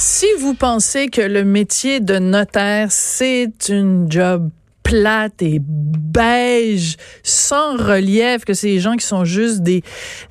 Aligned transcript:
Si 0.00 0.26
vous 0.38 0.54
pensez 0.54 1.08
que 1.08 1.20
le 1.20 1.44
métier 1.44 1.98
de 1.98 2.20
notaire, 2.20 2.92
c'est 2.92 3.68
une 3.68 4.06
job 4.08 4.48
plate 4.88 5.42
et 5.42 5.58
beige, 5.60 6.96
sans 7.22 7.76
relief, 7.76 8.46
que 8.46 8.54
c'est 8.54 8.68
des 8.68 8.80
gens 8.80 8.96
qui 8.96 9.04
sont 9.04 9.26
juste 9.26 9.60
des, 9.60 9.82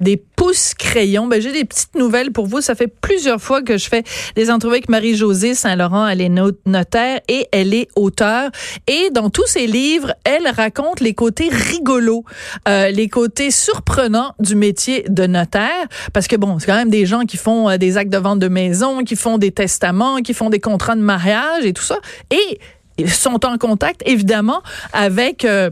des 0.01 0.17
pouces 0.17 0.73
crayons. 0.73 1.27
Ben, 1.27 1.39
j'ai 1.39 1.51
des 1.51 1.63
petites 1.63 1.93
nouvelles 1.93 2.31
pour 2.31 2.47
vous. 2.47 2.59
Ça 2.61 2.73
fait 2.73 2.87
plusieurs 2.87 3.39
fois 3.39 3.61
que 3.61 3.77
je 3.77 3.87
fais 3.87 4.03
des 4.35 4.49
entrevues 4.49 4.73
avec 4.73 4.89
Marie-Josée 4.89 5.53
Saint-Laurent. 5.53 6.07
Elle 6.07 6.21
est 6.21 6.31
notaire 6.65 7.19
et 7.27 7.47
elle 7.51 7.75
est 7.75 7.87
auteure. 7.95 8.49
Et 8.87 9.11
dans 9.11 9.29
tous 9.29 9.45
ses 9.45 9.67
livres, 9.67 10.15
elle 10.23 10.47
raconte 10.47 11.01
les 11.01 11.13
côtés 11.13 11.49
rigolos, 11.51 12.25
euh, 12.67 12.89
les 12.89 13.09
côtés 13.09 13.51
surprenants 13.51 14.33
du 14.39 14.55
métier 14.55 15.05
de 15.07 15.27
notaire. 15.27 15.85
Parce 16.13 16.27
que 16.27 16.35
bon, 16.35 16.57
c'est 16.57 16.65
quand 16.65 16.75
même 16.75 16.89
des 16.89 17.05
gens 17.05 17.25
qui 17.25 17.37
font 17.37 17.69
euh, 17.69 17.77
des 17.77 17.97
actes 17.97 18.11
de 18.11 18.17
vente 18.17 18.39
de 18.39 18.47
maison, 18.47 19.03
qui 19.03 19.15
font 19.15 19.37
des 19.37 19.51
testaments, 19.51 20.17
qui 20.23 20.33
font 20.33 20.49
des 20.49 20.59
contrats 20.59 20.95
de 20.95 21.01
mariage 21.01 21.63
et 21.63 21.73
tout 21.73 21.83
ça. 21.83 21.99
Et 22.31 22.59
sont 23.05 23.45
en 23.45 23.57
contact, 23.57 24.01
évidemment, 24.05 24.61
avec... 24.93 25.45
Euh, 25.45 25.69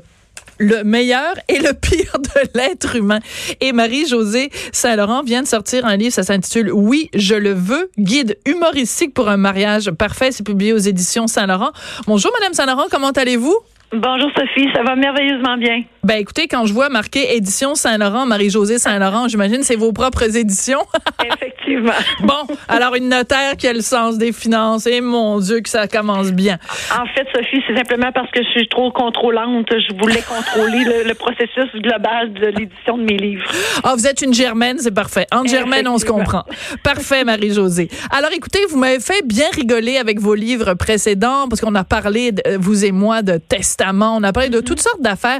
le 0.58 0.84
meilleur 0.84 1.34
et 1.50 1.60
le 1.60 1.74
pire 1.74 2.14
de 2.18 2.58
l'être 2.58 2.96
humain. 2.96 3.20
Et 3.62 3.74
Marie-Josée 3.74 4.50
Saint-Laurent 4.72 5.24
vient 5.24 5.42
de 5.42 5.48
sortir 5.48 5.86
un 5.86 5.98
livre, 5.98 6.14
ça 6.14 6.24
s'intitule 6.24 6.72
Oui, 6.72 7.10
je 7.14 7.36
le 7.36 7.52
veux, 7.52 7.90
guide 7.98 8.38
humoristique 8.46 9.14
pour 9.14 9.30
un 9.30 9.38
mariage 9.38 9.92
parfait. 9.92 10.32
C'est 10.32 10.46
publié 10.46 10.74
aux 10.74 10.78
éditions 10.78 11.28
Saint-Laurent. 11.28 11.72
Bonjour, 12.08 12.32
Madame 12.40 12.54
Saint-Laurent, 12.54 12.86
comment 12.90 13.12
allez-vous? 13.12 13.56
Bonjour 13.92 14.30
Sophie, 14.36 14.68
ça 14.74 14.84
va 14.84 14.96
merveilleusement 14.96 15.58
bien. 15.58 15.84
Ben 16.06 16.20
écoutez, 16.20 16.48
quand 16.48 16.68
je 16.68 16.74
vois 16.74 16.90
marqué 16.90 17.36
édition 17.36 17.74
Saint-Laurent, 17.74 18.28
Marie-Josée 18.28 18.78
Saint-Laurent, 18.78 19.28
j'imagine 19.28 19.64
c'est 19.64 19.76
vos 19.76 19.92
propres 19.92 20.38
éditions. 20.38 20.84
Effectivement. 21.26 21.94
bon, 22.20 22.56
alors 22.68 22.94
une 22.94 23.10
notaire 23.10 23.58
qui 23.58 23.68
a 23.68 23.74
le 23.74 23.82
sens 23.82 24.20
des 24.20 24.32
finances, 24.32 24.86
et 24.86 25.02
mon 25.02 25.40
Dieu 25.40 25.62
que 25.62 25.70
ça 25.70 25.88
commence 25.88 26.32
bien. 26.32 26.60
En 26.96 27.08
fait, 27.08 27.26
Sophie, 27.36 27.60
c'est 27.68 27.76
simplement 27.76 28.12
parce 28.14 28.30
que 28.30 28.44
je 28.44 28.50
suis 28.50 28.68
trop 28.68 28.92
contrôlante. 28.92 29.66
Je 29.72 29.96
voulais 29.96 30.22
contrôler 30.22 30.84
le, 30.84 31.14
processus 31.16 31.72
global 31.82 32.34
de 32.34 32.48
l'édition 32.48 33.00
de 33.00 33.04
mes 33.04 33.18
livres. 33.18 33.50
Ah, 33.84 33.96
vous 33.98 34.06
êtes 34.06 34.22
une 34.22 34.34
germaine, 34.34 34.78
c'est 34.78 34.94
parfait. 34.94 35.26
En 35.32 35.44
germaine, 35.46 35.88
on 35.88 35.98
se 35.98 36.06
comprend. 36.06 36.44
Parfait, 36.84 37.24
Marie-Josée. 37.24 37.88
Alors 38.12 38.32
écoutez, 38.32 38.60
vous 38.70 38.78
m'avez 38.78 39.00
fait 39.00 39.26
bien 39.26 39.48
rigoler 39.56 39.98
avec 39.98 40.20
vos 40.20 40.36
livres 40.36 40.76
précédents 40.76 41.48
parce 41.50 41.62
qu'on 41.62 41.74
a 41.74 41.84
parlé, 41.84 42.32
vous 42.60 42.86
et 42.86 42.92
moi, 42.92 43.24
de 43.24 43.38
tests 43.38 43.84
on 43.92 44.24
a 44.24 44.34
parlé 44.34 44.50
de 44.50 44.60
toutes 44.60 44.82
sortes 44.82 45.02
d'affaires 45.02 45.40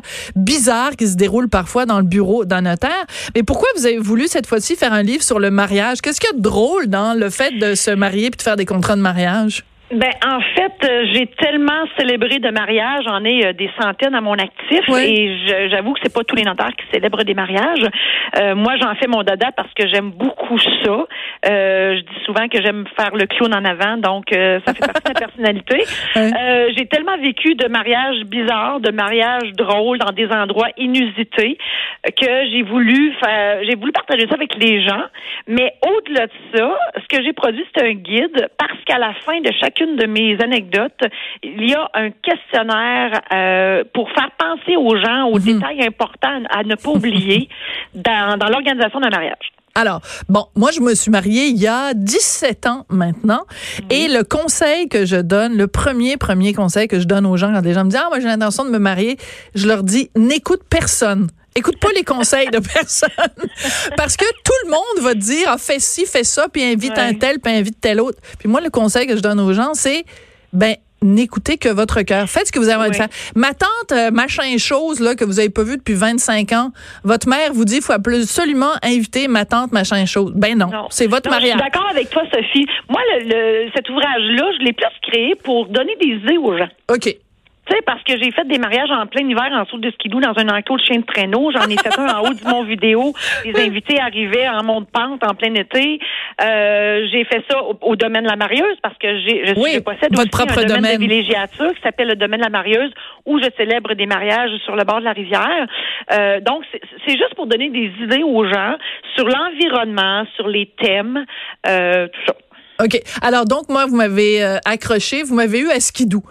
bizarres 0.56 0.96
qui 0.96 1.08
se 1.08 1.16
déroulent 1.16 1.50
parfois 1.50 1.86
dans 1.86 1.98
le 1.98 2.06
bureau 2.06 2.46
d'un 2.46 2.62
notaire. 2.62 3.06
Mais 3.36 3.44
pourquoi 3.44 3.68
vous 3.76 3.86
avez 3.86 3.98
voulu 3.98 4.28
cette 4.28 4.48
fois-ci 4.48 4.76
faire 4.78 4.94
un 4.94 5.04
livre 5.04 5.22
sur 5.24 5.38
le 5.38 5.52
mariage? 5.52 6.00
Qu'est-ce 6.02 6.22
qu'il 6.22 6.30
y 6.30 6.34
a 6.34 6.38
de 6.38 6.42
drôle 6.42 6.88
dans 6.88 7.14
le 7.14 7.30
fait 7.30 7.52
de 7.60 7.76
se 7.76 7.92
marier 7.92 8.30
puis 8.30 8.38
de 8.38 8.42
faire 8.42 8.56
des 8.56 8.66
contrats 8.66 8.96
de 8.96 9.02
mariage? 9.02 9.66
Ben 9.92 10.10
en 10.26 10.40
fait, 10.42 10.90
euh, 10.90 11.06
j'ai 11.14 11.28
tellement 11.28 11.86
célébré 11.96 12.40
de 12.40 12.50
mariages, 12.50 13.04
j'en 13.06 13.24
ai 13.24 13.46
euh, 13.46 13.54
des 13.54 13.70
centaines 13.80 14.16
à 14.16 14.22
mon 14.22 14.34
actif 14.34 14.82
et 14.98 15.70
j'avoue 15.70 15.94
que 15.94 16.00
c'est 16.02 16.14
pas 16.14 16.24
tous 16.24 16.36
les 16.36 16.44
notaires 16.44 16.72
qui 16.76 16.86
célèbrent 16.92 17.24
des 17.24 17.36
mariages. 17.36 17.88
Euh, 18.40 18.56
moi, 18.56 18.74
j'en 18.82 18.96
fais 18.96 19.06
mon 19.06 19.22
dada 19.22 19.52
parce 19.56 19.72
que 19.76 19.88
j'aime 19.88 20.10
beaucoup 20.10 20.58
ça. 20.58 21.06
je 21.44 22.00
dis 22.00 22.26
souvent 22.26 22.48
que 22.48 22.64
j'aime 22.64 22.86
faire 23.00 23.16
le 23.16 23.28
clown 23.28 23.54
en 23.54 23.64
avant, 23.64 23.98
donc 23.98 24.26
ça 24.32 24.74
fait 24.74 24.80
partie 24.80 25.04
de 25.04 25.14
ma 25.14 25.20
personnalité. 25.20 25.84
j'ai 26.76 26.88
tellement 26.88 27.18
vécu 27.18 27.54
de 27.54 27.68
mariages 27.68 28.24
bizarres, 28.26 28.80
de 28.80 28.92
mariages 28.92 29.52
drôles 29.56 30.00
dans 30.00 30.12
des 30.12 30.28
endroits 30.30 30.70
inusités 30.78 31.60
que 32.20 32.50
j'ai 32.52 32.64
voulu 32.64 33.14
faire, 33.24 33.60
j'ai 33.64 33.76
voulu 33.76 33.92
partager 33.92 34.28
ça 34.28 34.34
avec 34.34 34.56
les 34.56 34.84
gens. 34.84 35.04
Mais 35.48 35.74
au-delà 35.86 36.26
de 36.26 36.32
ça, 36.56 36.76
ce 36.96 37.16
que 37.16 37.24
j'ai 37.24 37.34
produit, 37.34 37.64
c'est 37.76 37.86
un 37.86 37.94
guide 37.94 38.48
parce 38.58 38.84
qu'à 38.86 38.98
la 38.98 39.14
fin 39.26 39.40
de 39.42 39.52
chaque 39.60 39.75
chacune 39.76 39.96
de 39.96 40.06
mes 40.06 40.38
anecdotes, 40.42 41.02
il 41.44 41.70
y 41.70 41.74
a 41.74 41.90
un 41.94 42.10
questionnaire 42.12 43.22
euh, 43.34 43.84
pour 43.94 44.10
faire 44.12 44.30
penser 44.38 44.76
aux 44.76 44.96
gens 44.98 45.28
aux 45.28 45.40
mhm. 45.40 45.60
détails 45.60 45.86
importants 45.86 46.44
à 46.50 46.64
ne 46.64 46.76
pas 46.76 46.90
oublier 46.90 47.50
dans, 47.94 48.38
dans 48.38 48.48
l'organisation 48.48 49.00
d'un 49.00 49.10
mariage. 49.10 49.52
Alors, 49.78 50.00
bon, 50.30 50.46
moi, 50.56 50.72
je 50.72 50.80
me 50.80 50.96
suis 50.96 51.12
mariée 51.12 51.48
il 51.48 51.58
y 51.58 51.68
a 51.68 51.94
17 51.94 52.66
ans 52.68 52.86
maintenant. 52.90 53.42
Mhm. 53.82 53.88
Et 53.90 54.08
le 54.08 54.24
conseil 54.24 54.88
que 54.88 55.06
je 55.06 55.18
donne, 55.18 55.58
le 55.58 55.68
premier, 55.68 56.18
premier 56.18 56.54
conseil 56.54 56.88
que 56.88 57.00
je 57.00 57.06
donne 57.06 57.26
aux 57.26 57.38
gens 57.38 57.52
quand 57.54 57.62
des 57.62 57.74
gens 57.74 57.84
me 57.84 57.90
disent, 57.90 58.00
ah, 58.02 58.08
moi, 58.10 58.20
j'ai 58.20 58.28
l'intention 58.28 58.64
de 58.64 58.70
me 58.70 58.80
marier, 58.80 59.18
je 59.54 59.68
leur 59.68 59.84
dis, 59.84 60.10
n'écoute 60.16 60.62
personne. 60.70 61.28
Écoute 61.58 61.80
pas 61.80 61.90
les 61.96 62.04
conseils 62.04 62.50
de 62.50 62.60
personne. 62.60 63.10
Parce 63.96 64.18
que 64.18 64.26
tout 64.26 64.54
le 64.66 64.72
monde 64.72 65.04
va 65.04 65.14
te 65.14 65.20
dire, 65.20 65.48
ah, 65.48 65.58
fais 65.58 65.80
ci, 65.80 66.06
fais 66.06 66.26
ça, 66.26 66.48
puis 66.50 66.64
invite 66.64 66.98
un 66.98 67.14
tel, 67.14 67.40
puis 67.40 67.54
invite 67.54 67.80
tel 67.80 68.02
autre. 68.02 68.20
Puis 68.38 68.50
moi, 68.50 68.60
le 68.60 68.70
conseil 68.70 69.08
que 69.08 69.16
je 69.16 69.22
donne 69.22 69.40
aux 69.40 69.54
gens, 69.54 69.74
c'est, 69.74 70.04
ben, 70.52 70.76
n'écoutez 71.02 71.58
que 71.58 71.70
votre 71.70 72.02
cœur. 72.02 72.28
Faites 72.28 72.48
ce 72.48 72.52
que 72.52 72.60
vous 72.60 72.68
avez 72.68 72.82
envie 72.82 72.90
de 72.90 72.96
faire. 72.96 73.08
Ma 73.36 73.54
tante, 73.54 73.92
euh, 73.94 74.12
machin 74.12 74.58
chose, 74.58 75.00
là, 75.00 75.16
que 75.16 75.24
vous 75.24 75.40
avez 75.40 75.50
pas 75.50 75.64
vu 75.64 75.78
depuis 75.78 75.94
25 75.94 76.52
ans, 76.52 76.72
votre 77.04 77.30
mère 77.30 77.54
vous 77.54 77.64
dit, 77.64 77.78
il 77.78 77.82
faut 77.82 77.94
absolument 77.94 78.74
inviter 78.84 79.28
ma 79.28 79.46
tante, 79.46 79.72
machin 79.72 80.06
chose. 80.06 80.34
Ben 80.36 80.58
non, 80.58 80.70
c'est 80.90 81.08
votre 81.08 81.30
mariage. 81.30 81.54
Je 81.54 81.64
suis 81.64 81.72
d'accord 81.72 81.90
avec 81.90 82.10
toi, 82.10 82.24
Sophie. 82.34 82.66
Moi, 82.90 83.00
le, 83.22 83.70
cet 83.74 83.90
ouvrage-là, 83.90 84.52
je 84.60 84.66
l'ai 84.66 84.74
plus 84.74 84.86
créé 85.04 85.36
pour 85.36 85.68
donner 85.68 85.96
des 86.02 86.16
idées 86.16 86.38
aux 86.38 86.58
gens. 86.58 86.70
OK. 86.90 87.16
Tu 87.66 87.74
sais, 87.74 87.82
parce 87.86 88.04
que 88.04 88.14
j'ai 88.22 88.32
fait 88.32 88.48
des 88.48 88.60
mariages 88.60 88.92
en 88.92 89.08
plein 89.08 89.28
hiver 89.28 89.50
en 89.52 89.66
saut 89.66 89.78
de 89.78 89.90
skidoo 89.92 90.20
dans 90.20 90.34
un 90.38 90.50
enclos 90.50 90.78
de 90.78 90.84
chien 90.84 91.00
de 91.00 91.06
traîneau. 91.06 91.52
J'en 91.52 91.68
ai 91.68 91.78
fait 91.78 91.98
un 92.00 92.20
en 92.20 92.22
haut 92.22 92.34
du 92.34 92.44
mont 92.44 92.64
vidéo. 92.64 93.14
Les 93.44 93.60
invités 93.60 94.00
arrivaient 94.00 94.48
en 94.48 94.64
mont 94.64 94.82
de 94.82 94.86
pente 94.86 95.24
en 95.24 95.34
plein 95.34 95.54
été. 95.56 96.00
Euh, 96.44 97.08
j'ai 97.12 97.24
fait 97.26 97.44
ça 97.50 97.58
au, 97.64 97.96
domaine 97.96 98.26
La 98.26 98.36
Marieuse 98.36 98.78
parce 98.84 98.98
que 98.98 99.20
j'ai, 99.22 99.48
je, 99.48 99.54
oui, 99.60 99.80
possède 99.82 100.16
votre 100.16 100.22
aussi 100.22 100.30
propre 100.30 100.60
un 100.60 100.66
domaine, 100.66 100.98
de 100.98 101.00
villégiature 101.00 101.74
qui 101.74 101.82
s'appelle 101.82 102.10
le 102.10 102.16
domaine 102.16 102.42
La 102.42 102.50
Marieuse 102.50 102.92
où 103.26 103.40
je 103.40 103.48
célèbre 103.58 103.94
des 103.96 104.06
mariages 104.06 104.52
sur 104.64 104.76
le 104.76 104.84
bord 104.84 105.00
de 105.00 105.06
la 105.06 105.14
rivière. 105.14 105.68
Euh, 106.12 106.40
donc, 106.42 106.64
c'est 106.72 107.18
juste 107.18 107.36
pour 107.36 107.48
donner 107.48 107.70
des 107.70 107.92
idées 108.04 108.24
aux 108.24 108.46
gens 108.46 108.76
sur 109.16 109.28
l'environnement, 109.28 110.26
sur 110.36 110.48
les 110.48 110.72
thèmes, 110.80 111.26
euh, 111.68 112.08
tout 112.08 112.22
ça. 112.28 112.36
OK. 112.84 113.02
Alors, 113.22 113.46
donc, 113.46 113.70
moi, 113.70 113.86
vous 113.86 113.96
m'avez 113.96 114.44
euh, 114.44 114.58
accroché, 114.66 115.24
vous 115.24 115.36
m'avez 115.36 115.60
eu 115.60 115.70
à 115.70 115.80
skidoo. 115.80 116.24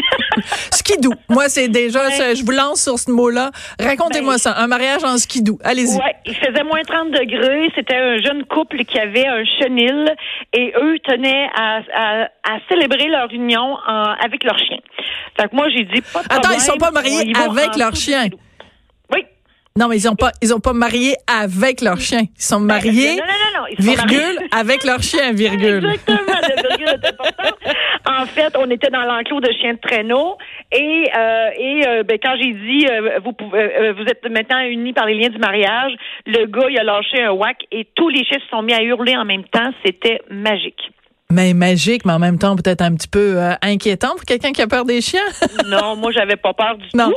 skidou. 0.70 1.12
Moi, 1.28 1.48
c'est 1.48 1.68
déjà, 1.68 2.08
je 2.34 2.44
vous 2.44 2.52
lance 2.52 2.82
sur 2.82 2.98
ce 2.98 3.10
mot-là. 3.10 3.50
Racontez-moi 3.80 4.34
ben, 4.34 4.38
ça. 4.38 4.54
Un 4.56 4.66
mariage 4.66 5.04
en 5.04 5.16
skidou. 5.18 5.58
Allez-y. 5.64 5.96
Ouais, 5.96 6.16
il 6.26 6.34
faisait 6.34 6.64
moins 6.64 6.82
30 6.82 7.10
degrés. 7.10 7.70
C'était 7.74 7.96
un 7.96 8.18
jeune 8.18 8.44
couple 8.44 8.84
qui 8.84 8.98
avait 8.98 9.26
un 9.26 9.44
chenil 9.44 10.14
et 10.52 10.72
eux 10.80 10.98
tenaient 11.00 11.48
à, 11.54 11.80
à, 12.44 12.58
célébrer 12.68 13.08
leur 13.08 13.32
union 13.32 13.76
avec 13.86 14.44
leur 14.44 14.58
chien. 14.58 14.78
Fait 15.40 15.48
que 15.48 15.56
moi, 15.56 15.68
j'ai 15.70 15.84
dit 15.84 16.02
pas 16.12 16.22
de 16.22 16.32
Attends, 16.32 16.52
ils 16.52 16.60
sont 16.60 16.78
pas 16.78 16.90
mariés 16.90 17.32
avec 17.34 17.76
leur 17.76 17.94
chien. 17.94 18.28
Non, 19.78 19.88
mais 19.88 19.96
ils 19.96 20.06
ont 20.06 20.14
pas, 20.14 20.32
ils 20.42 20.52
ont 20.52 20.60
pas 20.60 20.74
marié 20.74 21.16
avec 21.26 21.80
leur 21.80 21.98
chien. 21.98 22.24
Ils 22.36 22.42
sont 22.42 22.60
ben, 22.60 22.66
mariés, 22.66 23.16
non, 23.16 23.22
non, 23.22 23.60
non, 23.60 23.66
virgule, 23.78 24.38
avec 24.50 24.84
leur 24.84 25.02
chien, 25.02 25.32
virgule. 25.32 25.86
Exactement, 26.08 26.18
la 26.28 26.62
virgule 26.62 26.88
est 26.88 27.08
importante. 27.08 27.34
En 28.32 28.34
fait, 28.34 28.56
on 28.56 28.70
était 28.70 28.88
dans 28.88 29.02
l'enclos 29.02 29.40
de 29.40 29.52
chiens 29.52 29.74
de 29.74 29.78
traîneau 29.78 30.38
et 30.72 31.10
euh, 31.14 31.50
et 31.54 31.86
euh, 31.86 32.02
ben, 32.02 32.18
quand 32.22 32.34
j'ai 32.40 32.54
dit 32.54 32.86
euh, 32.90 33.18
vous 33.22 33.34
pouvez, 33.34 33.92
vous 33.92 34.04
êtes 34.04 34.24
maintenant 34.30 34.60
unis 34.60 34.94
par 34.94 35.04
les 35.04 35.14
liens 35.14 35.28
du 35.28 35.36
mariage, 35.36 35.92
le 36.24 36.46
gars 36.46 36.66
il 36.70 36.78
a 36.78 36.82
lâché 36.82 37.22
un 37.22 37.32
whack 37.32 37.66
et 37.70 37.86
tous 37.94 38.08
les 38.08 38.24
chiens 38.24 38.38
se 38.38 38.48
sont 38.48 38.62
mis 38.62 38.72
à 38.72 38.82
hurler 38.82 39.18
en 39.18 39.26
même 39.26 39.44
temps. 39.44 39.70
C'était 39.84 40.22
magique 40.30 40.92
mais 41.32 41.54
magique, 41.54 42.04
mais 42.04 42.12
en 42.12 42.18
même 42.18 42.38
temps 42.38 42.54
peut-être 42.56 42.82
un 42.82 42.94
petit 42.94 43.08
peu 43.08 43.38
euh, 43.38 43.52
inquiétant 43.62 44.10
pour 44.10 44.24
quelqu'un 44.24 44.52
qui 44.52 44.62
a 44.62 44.66
peur 44.66 44.84
des 44.84 45.00
chiens. 45.00 45.26
non, 45.66 45.96
moi 45.96 46.12
j'avais 46.12 46.36
pas 46.36 46.52
peur 46.52 46.76
du 46.76 46.88
non. 46.94 47.10
tout. 47.10 47.16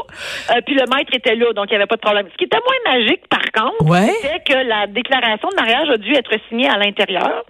Euh, 0.52 0.62
puis 0.66 0.76
le 0.76 0.86
maître 0.96 1.12
était 1.14 1.36
là, 1.36 1.52
donc 1.54 1.66
il 1.70 1.74
n'y 1.74 1.76
avait 1.76 1.86
pas 1.86 1.98
de 1.98 2.02
problème. 2.02 2.28
Ce 2.32 2.38
qui 2.38 2.46
était 2.46 2.58
moins 2.58 2.94
magique, 2.96 3.28
par 3.28 3.44
contre, 3.52 3.96
c'était 4.08 4.40
que 4.46 4.68
la 4.68 4.88
déclaration 4.88 5.50
de 5.50 5.56
mariage 5.56 5.90
a 5.90 5.98
dû 5.98 6.14
être 6.14 6.32
signée 6.50 6.70
à 6.70 6.78
l'intérieur. 6.78 7.44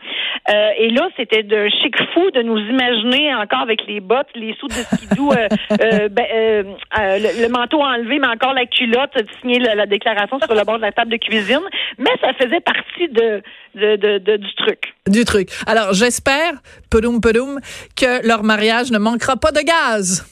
Euh, 0.50 0.70
et 0.78 0.90
là, 0.90 1.08
c'était 1.18 1.44
de 1.44 1.70
chic 1.70 1.96
fou 2.14 2.30
de 2.32 2.42
nous 2.42 2.58
imaginer 2.58 3.34
encore 3.36 3.62
avec 3.62 3.86
les 3.88 4.00
bottes, 4.00 4.28
les 4.36 4.56
sous 4.60 4.68
de 4.68 4.74
skidoo, 4.74 5.30
ben, 5.70 6.66
le, 6.98 7.48
manteau 7.50 7.82
enlevé, 7.82 8.20
mais 8.20 8.28
encore 8.28 8.54
la 8.54 8.66
culotte, 8.66 9.16
de 9.16 9.26
signer 9.42 9.60
la, 9.60 9.86
déclaration 9.86 10.40
sur 10.40 10.54
le 10.54 10.64
bord 10.64 10.78
de 10.78 10.82
la 10.82 10.92
table 10.92 11.12
de 11.12 11.18
cuisine. 11.18 11.62
Mais 11.98 12.12
ça 12.22 12.34
faisait 12.34 12.60
partie 12.60 13.08
de, 13.10 13.42
de 13.76 14.38
du 14.38 14.56
truc. 14.56 14.94
Du 15.08 15.26
truc. 15.26 15.50
Alors 15.68 15.94
j'espère 15.94 16.54
pedoum 16.90 17.22
pedoum, 17.22 17.60
que 17.96 18.26
leur 18.28 18.44
mariage 18.44 18.92
ne 18.92 18.98
manquera 18.98 19.36
pas 19.36 19.52
de 19.52 19.62
gaz. 19.62 20.26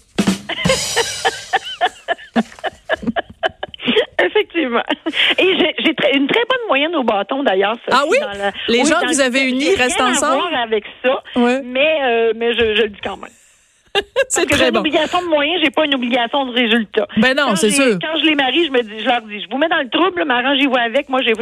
Effectivement. 4.24 4.84
Et 5.38 5.57
j'ai 5.57 5.95
une 6.16 6.28
très 6.28 6.45
bonne 6.50 6.68
moyenne 6.68 6.95
au 6.95 7.04
bâton 7.04 7.44
d'ailleurs. 7.44 7.75
Ah 7.92 8.04
oui? 8.07 8.18
Les 8.68 8.86
gens 8.86 9.01
que 9.01 9.07
vous 9.07 9.22
avez 9.22 9.42
unis 9.42 9.75
restent 9.75 10.00
ensemble? 10.01 10.34
À 10.34 10.50
voir 10.50 10.62
avec 10.63 10.86
ça, 11.04 11.22
mais, 11.36 12.00
euh, 12.04 12.34
mais 12.36 12.54
je, 12.54 12.84
le 12.84 12.89
dis 12.89 13.00
quand 13.04 13.18
même. 13.18 13.31
c'est 14.28 14.45
très 14.45 14.57
j'ai 14.57 14.69
une 14.69 14.78
obligation 14.78 15.22
de 15.22 15.28
moyens, 15.28 15.62
j'ai 15.63 15.69
pas 15.69 15.86
une 15.86 15.95
obligation 15.95 16.45
de 16.45 16.51
résultat. 16.51 17.07
Ben 17.18 17.36
non, 17.36 17.56
c'est 17.56 17.69
sûr. 17.69 17.98
Quand 18.01 18.19
je 18.19 18.25
les 18.25 18.36
marie, 18.36 18.66
je 18.66 18.72
me 18.72 18.81
dis, 18.81 19.00
je 19.00 19.06
leur 19.06 19.22
dis, 19.22 19.42
je 19.42 19.50
vous 19.50 19.57
mets 19.57 19.69
dans 19.69 19.81
le 19.81 19.90
trouble, 19.90 20.24
mais 20.25 20.34
arrangez-vous 20.34 20.75
avec. 20.78 21.10
Moi, 21.10 21.22
j'ai, 21.22 21.34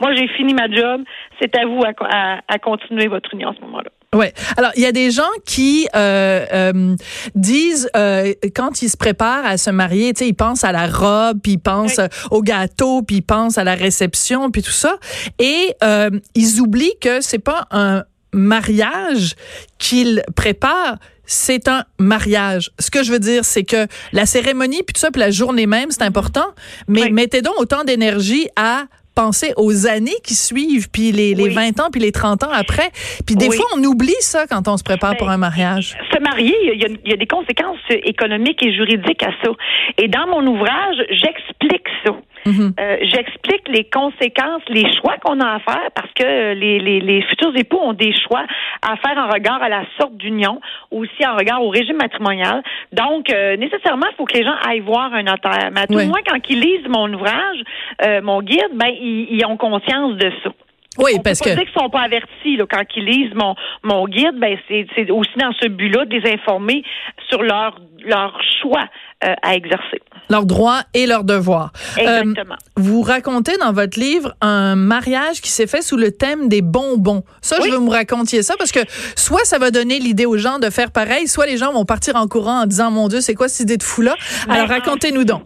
moi, 0.00 0.14
j'ai 0.14 0.28
fini 0.28 0.54
ma 0.54 0.68
job. 0.70 1.02
C'est 1.40 1.56
à 1.56 1.64
vous 1.66 1.82
à, 1.84 2.40
à 2.46 2.58
continuer 2.58 3.08
votre 3.08 3.32
union 3.32 3.50
à 3.50 3.54
ce 3.54 3.60
moment-là. 3.62 3.90
Ouais. 4.14 4.32
Alors, 4.56 4.70
il 4.76 4.82
y 4.82 4.86
a 4.86 4.92
des 4.92 5.10
gens 5.10 5.22
qui 5.44 5.88
euh, 5.94 6.46
euh, 6.52 6.96
disent 7.34 7.90
euh, 7.96 8.32
quand 8.54 8.80
ils 8.80 8.88
se 8.88 8.96
préparent 8.96 9.44
à 9.44 9.56
se 9.56 9.70
marier, 9.70 10.12
tu 10.14 10.20
sais, 10.20 10.28
ils 10.28 10.34
pensent 10.34 10.64
à 10.64 10.72
la 10.72 10.86
robe, 10.86 11.40
puis 11.42 11.52
ils 11.52 11.58
pensent 11.58 12.00
au 12.30 12.40
gâteau, 12.40 13.02
puis 13.02 13.16
ils 13.16 13.22
pensent 13.22 13.58
à 13.58 13.64
la 13.64 13.74
réception, 13.74 14.50
puis 14.50 14.62
tout 14.62 14.70
ça, 14.70 14.98
et 15.38 15.74
euh, 15.82 16.10
ils 16.34 16.60
oublient 16.60 16.96
que 17.00 17.20
c'est 17.20 17.40
pas 17.40 17.66
un 17.72 18.04
mariage 18.32 19.34
qu'ils 19.78 20.22
préparent, 20.36 20.98
c'est 21.26 21.68
un 21.68 21.84
mariage. 21.98 22.70
Ce 22.78 22.90
que 22.90 23.02
je 23.02 23.12
veux 23.12 23.18
dire, 23.18 23.44
c'est 23.44 23.64
que 23.64 23.86
la 24.12 24.26
cérémonie, 24.26 24.82
puis 24.82 24.94
tout 24.94 25.00
ça, 25.00 25.10
puis 25.10 25.20
la 25.20 25.30
journée 25.30 25.66
même, 25.66 25.90
c'est 25.90 26.02
important, 26.02 26.46
mais 26.88 27.10
mettez 27.10 27.42
donc 27.42 27.54
autant 27.58 27.84
d'énergie 27.84 28.48
à 28.56 28.84
penser 29.14 29.52
aux 29.56 29.86
années 29.86 30.18
qui 30.24 30.34
suivent, 30.34 30.90
puis 30.90 31.12
les, 31.12 31.34
les 31.34 31.48
20 31.48 31.80
ans, 31.80 31.88
puis 31.90 32.00
les 32.00 32.12
30 32.12 32.44
ans 32.44 32.52
après. 32.52 32.90
Puis 33.26 33.36
des 33.36 33.50
fois, 33.50 33.64
on 33.76 33.82
oublie 33.84 34.12
ça 34.20 34.46
quand 34.46 34.66
on 34.68 34.76
se 34.76 34.82
prépare 34.82 35.12
ben, 35.12 35.18
pour 35.18 35.30
un 35.30 35.36
mariage. 35.36 35.96
Se 36.12 36.20
marier, 36.20 36.54
il 36.62 36.80
y, 36.80 36.84
a, 36.84 36.88
il 36.88 37.10
y, 37.10 37.14
a, 37.14 37.16
des 37.16 37.26
conséquences 37.26 37.78
économiques 37.90 38.62
et 38.62 38.72
juridiques 38.72 39.22
à 39.22 39.30
ça. 39.42 39.50
Et 39.98 40.08
dans 40.08 40.26
mon 40.26 40.44
ouvrage, 40.46 40.96
j'explique 41.10 41.86
ça. 42.04 42.12
Mm-hmm. 42.46 42.72
Euh, 42.78 42.96
j'explique 43.02 43.68
les 43.68 43.84
conséquences, 43.84 44.62
les 44.68 44.84
choix 44.96 45.16
qu'on 45.24 45.40
a 45.40 45.54
à 45.54 45.58
faire 45.60 45.90
parce 45.94 46.12
que 46.12 46.52
les, 46.54 46.78
les, 46.78 47.00
les, 47.00 47.22
futurs 47.22 47.56
époux 47.56 47.78
ont 47.78 47.94
des 47.94 48.12
choix 48.12 48.44
à 48.82 48.96
faire 48.96 49.16
en 49.16 49.28
regard 49.28 49.62
à 49.62 49.68
la 49.68 49.84
sorte 49.98 50.16
d'union, 50.16 50.60
aussi 50.90 51.26
en 51.26 51.36
regard 51.36 51.62
au 51.62 51.70
régime 51.70 51.96
matrimonial. 51.96 52.62
Donc, 52.92 53.30
euh, 53.30 53.56
nécessairement, 53.56 54.06
il 54.10 54.16
faut 54.16 54.24
que 54.24 54.36
les 54.36 54.44
gens 54.44 54.54
aillent 54.66 54.80
voir 54.80 55.12
un 55.14 55.22
notaire. 55.22 55.70
Mais 55.72 55.80
à 55.80 55.86
tout 55.86 55.98
le 55.98 56.06
moins, 56.06 56.20
quand 56.26 56.38
ils 56.48 56.60
lisent 56.60 56.88
mon 56.88 57.12
ouvrage, 57.12 57.62
euh, 58.04 58.20
mon 58.22 58.42
guide, 58.42 58.72
ben, 58.74 58.88
ils, 58.88 59.28
ils 59.30 59.46
ont 59.46 59.56
conscience 59.56 60.16
de 60.16 60.30
ça. 60.42 60.50
Oui, 60.98 61.12
parce 61.22 61.40
peut 61.40 61.50
pas 61.50 61.56
que. 61.56 61.60
Dire 61.60 61.72
qu'ils 61.72 61.80
sont 61.82 61.90
pas 61.90 62.02
avertis 62.02 62.56
là, 62.56 62.64
quand 62.70 62.84
ils 62.96 63.04
lisent 63.04 63.34
mon 63.34 63.54
mon 63.82 64.06
guide, 64.06 64.38
ben 64.38 64.56
c'est 64.68 65.10
aussi 65.10 65.32
dans 65.38 65.52
ce 65.60 65.68
but-là 65.68 66.04
de 66.04 66.16
les 66.16 66.32
informer 66.32 66.82
sur 67.28 67.42
leur 67.42 67.80
leur 68.06 68.38
choix 68.60 68.84
euh, 69.24 69.34
à 69.42 69.54
exercer. 69.54 70.02
Leurs 70.28 70.44
droits 70.44 70.82
et 70.92 71.06
leurs 71.06 71.24
devoirs. 71.24 71.72
Exactement. 71.96 72.54
Euh, 72.54 72.72
vous 72.76 73.02
racontez 73.02 73.56
dans 73.56 73.72
votre 73.72 73.98
livre 73.98 74.34
un 74.40 74.74
mariage 74.74 75.40
qui 75.40 75.50
s'est 75.50 75.66
fait 75.66 75.82
sous 75.82 75.96
le 75.96 76.10
thème 76.10 76.48
des 76.48 76.62
bonbons. 76.62 77.22
Ça, 77.40 77.56
je 77.64 77.70
veux 77.70 77.80
me 77.80 77.90
raconter 77.90 78.42
ça 78.42 78.54
parce 78.58 78.72
que 78.72 78.80
soit 79.16 79.44
ça 79.44 79.58
va 79.58 79.70
donner 79.70 79.98
l'idée 79.98 80.26
aux 80.26 80.36
gens 80.36 80.58
de 80.58 80.70
faire 80.70 80.90
pareil, 80.90 81.28
soit 81.28 81.46
les 81.46 81.56
gens 81.56 81.72
vont 81.72 81.84
partir 81.84 82.16
en 82.16 82.28
courant 82.28 82.62
en 82.62 82.66
disant 82.66 82.90
mon 82.90 83.08
Dieu, 83.08 83.20
c'est 83.20 83.34
quoi 83.34 83.48
cette 83.48 83.64
idée 83.64 83.76
de 83.76 83.82
fou 83.82 84.02
là 84.02 84.14
ben, 84.46 84.54
Alors 84.54 84.68
racontez-nous 84.68 85.24
donc 85.24 85.42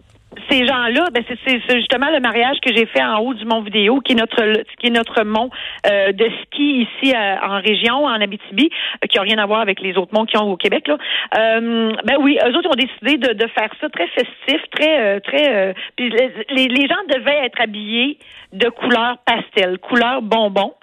ces 0.49 0.65
gens-là, 0.65 1.05
ben 1.11 1.23
c'est 1.27 1.77
justement 1.77 2.09
le 2.11 2.19
mariage 2.19 2.57
que 2.61 2.73
j'ai 2.73 2.85
fait 2.85 3.03
en 3.03 3.19
haut 3.19 3.33
du 3.33 3.45
mont 3.45 3.61
Vidéo, 3.61 3.99
qui 4.01 4.13
est 4.13 4.15
notre 4.15 4.63
qui 4.79 4.87
est 4.87 4.91
notre 4.91 5.23
mont 5.23 5.49
euh, 5.87 6.11
de 6.11 6.29
ski 6.43 6.87
ici 6.87 7.15
euh, 7.15 7.35
en 7.41 7.59
région, 7.59 8.05
en 8.05 8.21
Abitibi, 8.21 8.69
euh, 9.03 9.07
qui 9.07 9.17
a 9.17 9.21
rien 9.21 9.39
à 9.39 9.45
voir 9.45 9.61
avec 9.61 9.81
les 9.81 9.97
autres 9.97 10.13
monts 10.13 10.25
qui 10.25 10.37
ont 10.37 10.51
au 10.51 10.57
Québec. 10.57 10.87
Là. 10.87 10.97
ben 11.31 12.17
oui, 12.19 12.37
eux 12.45 12.55
autres 12.55 12.69
ont 12.69 12.75
décidé 12.75 13.17
de, 13.17 13.33
de 13.33 13.47
faire 13.47 13.69
ça 13.81 13.89
très 13.89 14.07
festif, 14.07 14.61
très 14.71 15.19
très. 15.21 15.73
les, 15.97 16.67
les 16.67 16.87
gens 16.87 17.03
devaient 17.09 17.45
être 17.45 17.59
habillés 17.61 18.17
de 18.53 18.67
couleur 18.69 19.17
pastel, 19.25 19.77
couleur 19.77 20.21
bonbon. 20.21 20.73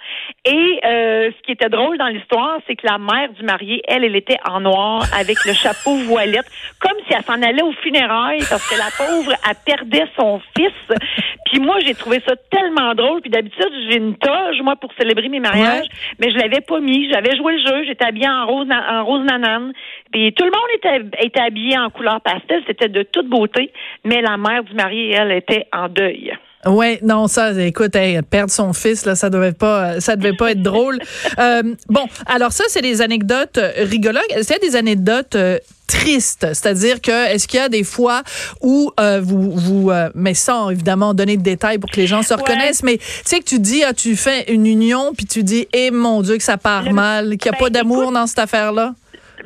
Et 0.44 0.80
euh, 0.84 1.30
ce 1.36 1.42
qui 1.42 1.52
était 1.52 1.68
drôle 1.68 1.98
dans 1.98 2.06
l'histoire, 2.06 2.58
c'est 2.66 2.76
que 2.76 2.86
la 2.86 2.98
mère 2.98 3.32
du 3.32 3.42
marié, 3.42 3.82
elle, 3.88 4.04
elle 4.04 4.14
était 4.14 4.38
en 4.48 4.60
noir 4.60 5.04
avec 5.18 5.36
le 5.44 5.52
chapeau 5.52 5.96
voilette, 6.04 6.46
comme 6.80 6.96
si 7.06 7.14
elle 7.14 7.24
s'en 7.24 7.42
allait 7.42 7.62
au 7.62 7.72
funérailles 7.72 8.44
parce 8.48 8.68
que 8.68 8.78
la 8.78 8.90
pauvre, 8.96 9.32
elle 9.48 9.56
perdait 9.64 10.06
son 10.18 10.40
fils. 10.56 10.98
Puis 11.46 11.60
moi, 11.60 11.76
j'ai 11.80 11.94
trouvé 11.94 12.20
ça 12.26 12.34
tellement 12.50 12.94
drôle. 12.94 13.20
Puis 13.20 13.30
d'habitude, 13.30 13.70
j'ai 13.88 13.98
une 13.98 14.16
toge, 14.16 14.60
moi, 14.62 14.76
pour 14.76 14.90
célébrer 14.98 15.28
mes 15.28 15.40
mariages, 15.40 15.86
mais 16.18 16.30
je 16.30 16.36
l'avais 16.36 16.60
pas 16.60 16.80
mis. 16.80 17.10
J'avais 17.10 17.36
joué 17.36 17.54
le 17.54 17.66
jeu, 17.66 17.84
j'étais 17.84 18.04
habillée 18.04 18.28
en 18.28 18.46
rose, 18.46 18.68
en 18.70 19.04
rose 19.04 19.24
nanane. 19.24 19.72
Puis 20.12 20.32
tout 20.32 20.44
le 20.44 20.50
monde 20.50 21.02
était, 21.08 21.26
était 21.26 21.40
habillé 21.40 21.78
en 21.78 21.90
couleur 21.90 22.20
pastel. 22.20 22.62
C'était 22.66 22.88
de 22.88 23.02
toute 23.02 23.28
beauté. 23.28 23.72
Mais 24.04 24.20
la 24.20 24.36
mère 24.36 24.64
du 24.64 24.74
marié, 24.74 25.12
elle, 25.12 25.32
était 25.32 25.66
en 25.72 25.88
deuil. 25.88 26.32
Ouais, 26.64 26.98
non, 27.02 27.28
ça, 27.28 27.52
écoute, 27.52 27.96
perdre 28.30 28.50
son 28.50 28.72
fils, 28.72 29.04
là, 29.04 29.14
ça 29.14 29.30
devait 29.30 29.52
pas, 29.52 30.00
ça 30.00 30.16
devait 30.16 30.36
pas 30.36 30.52
être 30.52 30.62
drôle. 30.62 30.98
Euh, 31.38 31.62
bon, 31.88 32.06
alors 32.26 32.52
ça, 32.52 32.64
c'est 32.68 32.80
des 32.80 33.02
anecdotes 33.02 33.58
euh, 33.58 33.72
rigolotes. 33.78 34.22
Est-ce 34.30 34.46
qu'il 34.46 34.62
y 34.62 34.66
a 34.66 34.70
des 34.70 34.76
anecdotes 34.76 35.34
euh, 35.34 35.58
tristes, 35.86 36.46
c'est-à-dire 36.48 37.00
que 37.00 37.26
est-ce 37.28 37.46
qu'il 37.46 37.60
y 37.60 37.62
a 37.62 37.68
des 37.68 37.84
fois 37.84 38.22
où 38.62 38.90
vous, 39.22 39.50
vous, 39.52 39.90
mais 40.14 40.34
sans 40.34 40.70
évidemment 40.70 41.14
donner 41.14 41.36
de 41.36 41.42
détails 41.42 41.78
pour 41.78 41.90
que 41.90 41.96
les 41.96 42.06
gens 42.06 42.22
se 42.22 42.32
reconnaissent, 42.32 42.82
mais 42.82 42.98
tu 42.98 43.04
sais 43.24 43.40
que 43.40 43.44
tu 43.44 43.58
dis, 43.58 43.84
ah, 43.84 43.92
tu 43.92 44.16
fais 44.16 44.50
une 44.52 44.66
union, 44.66 45.12
puis 45.14 45.26
tu 45.26 45.42
dis, 45.42 45.68
eh 45.72 45.90
mon 45.90 46.22
Dieu 46.22 46.38
que 46.38 46.44
ça 46.44 46.56
part 46.56 46.90
mal, 46.92 47.36
qu'il 47.36 47.50
n'y 47.50 47.56
a 47.56 47.58
ben, 47.58 47.64
pas 47.64 47.70
d'amour 47.70 48.12
dans 48.12 48.26
cette 48.26 48.38
affaire-là. 48.38 48.94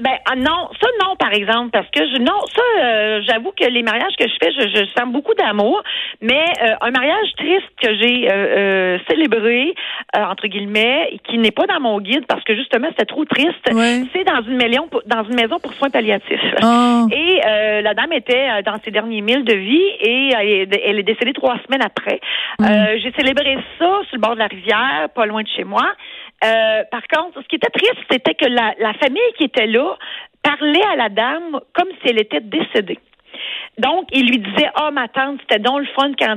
Ben 0.01 0.17
ah, 0.31 0.37
non, 0.37 0.69
ça 0.81 0.89
non 1.05 1.17
par 1.17 1.33
exemple 1.33 1.71
parce 1.71 1.89
que 1.91 2.01
je 2.01 2.19
non 2.19 2.41
ça 2.55 2.63
euh, 2.83 3.21
j'avoue 3.29 3.53
que 3.53 3.69
les 3.69 3.83
mariages 3.83 4.15
que 4.19 4.27
je 4.27 4.35
fais 4.43 4.51
je, 4.53 4.69
je 4.69 4.85
sens 4.99 5.13
beaucoup 5.13 5.35
d'amour, 5.35 5.83
mais 6.21 6.45
euh, 6.63 6.75
un 6.81 6.91
mariage 6.91 7.29
triste 7.37 7.69
que 7.83 7.95
j'ai 7.97 8.31
euh, 8.31 8.99
célébré 9.09 9.75
entre 10.17 10.47
guillemets 10.47 11.21
qui 11.25 11.39
n'est 11.39 11.51
pas 11.51 11.67
dans 11.67 11.81
mon 11.81 12.01
guide 12.01 12.25
parce 12.27 12.43
que 12.45 12.55
justement 12.57 12.89
c'était 12.91 13.05
trop 13.05 13.25
triste, 13.25 13.61
c'est 13.67 14.25
dans 14.25 14.43
une 14.43 14.57
maison 14.57 14.89
dans 15.07 15.25
une 15.25 15.35
maison 15.35 15.59
pour 15.59 15.73
soins 15.75 15.91
palliatifs. 15.91 16.41
Ah. 16.63 17.05
Et 17.13 17.41
la 17.83 17.95
dame 17.95 18.13
était 18.13 18.63
dans 18.65 18.77
ses 18.85 18.91
derniers 18.91 19.21
milles 19.21 19.45
de 19.45 19.55
vie 19.55 19.89
et 20.01 20.31
elle 20.85 20.99
est, 20.99 21.03
décédée 21.03 21.33
trois 21.33 21.57
semaines 21.67 21.83
après. 21.85 22.21
Mm. 22.59 22.67
j'ai 23.03 23.13
célébré 23.13 23.57
ça 23.79 24.01
sur 24.09 24.17
le 24.17 24.21
bord 24.21 24.35
de 24.35 24.39
la 24.39 24.47
rivière, 24.47 25.09
pas 25.15 25.27
loin 25.27 25.43
de 25.43 25.49
chez 25.49 25.65
moi. 25.65 25.87
Euh, 26.43 26.83
par 26.91 27.03
contre, 27.13 27.43
ce 27.43 27.49
qui 27.49 27.57
était 27.57 27.71
triste, 27.71 27.97
c'était 28.11 28.35
que 28.35 28.47
la, 28.47 28.73
la, 28.79 28.95
famille 28.95 29.21
qui 29.37 29.45
était 29.45 29.67
là 29.67 29.97
parlait 30.43 30.85
à 30.93 30.97
la 30.97 31.09
dame 31.11 31.61
comme 31.75 31.89
si 32.01 32.09
elle 32.09 32.21
était 32.21 32.41
décédée. 32.41 32.99
Donc, 33.79 34.09
il 34.13 34.29
lui 34.29 34.39
disait, 34.39 34.69
ah, 34.75 34.89
oh, 34.89 34.93
ma 34.93 35.09
tante, 35.09 35.41
c'était 35.41 35.61
donc 35.61 35.81
le 35.81 35.87
fun 35.95 36.13
quand, 36.19 36.37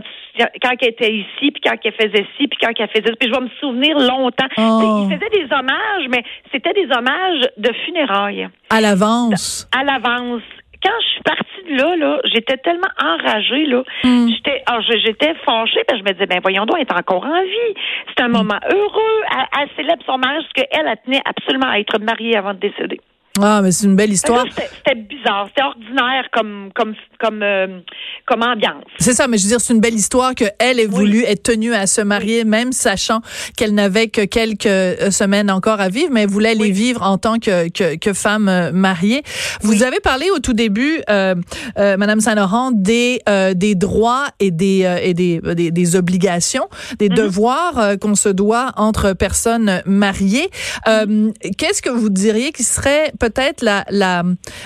quand 0.61 0.75
elle 0.81 0.89
était 0.89 1.13
ici, 1.13 1.51
puis 1.51 1.61
quand 1.63 1.75
elle 1.83 1.93
faisait 1.93 2.25
ci, 2.37 2.47
puis 2.47 2.57
quand 2.61 2.71
elle 2.77 2.89
faisait 2.89 3.07
ça. 3.07 3.13
Puis 3.19 3.29
je 3.29 3.33
vais 3.33 3.45
me 3.45 3.49
souvenir 3.59 3.97
longtemps. 3.97 4.47
Oh. 4.57 5.07
Il 5.09 5.15
faisait 5.15 5.29
des 5.29 5.53
hommages, 5.53 6.07
mais 6.09 6.23
c'était 6.51 6.73
des 6.73 6.87
hommages 6.95 7.49
de 7.57 7.73
funérailles. 7.85 8.47
À 8.69 8.81
l'avance. 8.81 9.67
À 9.77 9.83
l'avance 9.83 10.41
quand 10.83 10.99
je 10.99 11.07
suis 11.07 11.21
partie 11.23 11.63
de 11.69 11.77
là, 11.77 11.95
là, 11.95 12.19
j'étais 12.25 12.57
tellement 12.57 12.91
enragée, 13.01 13.65
là. 13.65 13.83
Hmm. 14.03 14.27
J'étais, 14.29 14.61
ah, 14.65 14.79
j'étais 14.81 15.33
fâchée, 15.45 15.83
parce 15.87 16.01
que 16.01 16.05
je 16.05 16.09
me 16.09 16.13
disais, 16.13 16.25
ben 16.25 16.39
voyons 16.41 16.65
donc, 16.65 16.77
elle 16.77 16.87
est 16.87 16.99
encore 16.99 17.25
en 17.25 17.41
vie. 17.41 17.75
C'est 18.09 18.23
un 18.23 18.29
hmm. 18.29 18.33
moment 18.33 18.59
heureux. 18.69 19.21
Elle, 19.31 19.61
elle 19.61 19.69
célèbre 19.75 20.03
son 20.05 20.17
mariage, 20.17 20.43
parce 20.43 20.67
qu'elle, 20.67 20.87
elle 20.87 20.97
tenait 21.05 21.21
absolument 21.25 21.67
à 21.67 21.79
être 21.79 21.99
mariée 21.99 22.35
avant 22.35 22.53
de 22.53 22.59
décéder. 22.59 22.99
Ah, 23.41 23.61
mais 23.63 23.71
c'est 23.71 23.87
une 23.87 23.95
belle 23.95 24.11
histoire. 24.11 24.45
C'était 24.55 24.93
bizarre, 24.93 25.47
c'était 25.47 25.63
ordinaire 25.63 26.25
comme 26.31 26.69
comme 26.75 26.93
comme 27.19 27.41
euh, 27.41 27.79
comme 28.27 28.43
ambiance. 28.43 28.83
C'est 28.99 29.13
ça, 29.13 29.27
mais 29.27 29.39
je 29.39 29.43
veux 29.45 29.49
dire, 29.49 29.59
c'est 29.59 29.73
une 29.73 29.79
belle 29.79 29.95
histoire 29.95 30.35
que 30.35 30.45
elle 30.59 30.79
ait 30.79 30.85
voulu 30.85 31.23
être 31.23 31.41
tenue 31.41 31.73
à 31.73 31.87
se 31.87 32.01
marier, 32.01 32.43
même 32.43 32.71
sachant 32.71 33.21
qu'elle 33.57 33.73
n'avait 33.73 34.09
que 34.09 34.23
quelques 34.25 34.67
euh, 34.67 35.09
semaines 35.09 35.49
encore 35.49 35.81
à 35.81 35.89
vivre, 35.89 36.09
mais 36.11 36.23
elle 36.23 36.29
voulait 36.29 36.53
les 36.53 36.69
vivre 36.69 37.01
en 37.01 37.17
tant 37.17 37.39
que 37.39 37.69
que, 37.69 37.95
que 37.95 38.13
femme 38.13 38.47
euh, 38.47 38.71
mariée. 38.71 39.23
Vous 39.61 39.81
avez 39.81 39.99
parlé 39.99 40.29
au 40.29 40.37
tout 40.37 40.53
début, 40.53 41.01
euh, 41.09 41.33
euh, 41.79 41.97
Madame 41.97 42.19
Saint-Laurent, 42.19 42.69
des 42.71 43.19
des 43.55 43.73
droits 43.73 44.27
et 44.39 44.51
des 44.51 44.99
et 45.01 45.15
des, 45.15 45.39
des, 45.55 45.71
des 45.71 45.95
obligations, 45.95 46.67
des 46.99 47.09
mm-hmm. 47.09 47.15
devoirs 47.15 47.97
qu'on 47.99 48.13
se 48.13 48.29
doit 48.29 48.73
entre 48.77 49.13
personnes 49.13 49.81
mariées. 49.87 50.51
Qu'est-ce 50.85 51.81
que 51.81 51.89
vous 51.89 52.11
diriez 52.11 52.51
qui 52.51 52.61
serait 52.61 53.11
peut-être 53.23 53.61
la, 53.61 53.85
la, 53.89 54.23